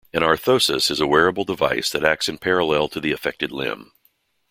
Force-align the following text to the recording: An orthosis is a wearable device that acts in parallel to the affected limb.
An 0.13 0.23
orthosis 0.23 0.89
is 0.89 0.99
a 0.99 1.05
wearable 1.05 1.43
device 1.43 1.91
that 1.91 2.03
acts 2.03 2.27
in 2.27 2.39
parallel 2.39 2.87
to 2.87 2.99
the 2.99 3.11
affected 3.11 3.51
limb. 3.51 3.91